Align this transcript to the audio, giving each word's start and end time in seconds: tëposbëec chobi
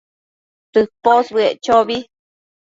tëposbëec 0.73 1.55
chobi 1.65 1.97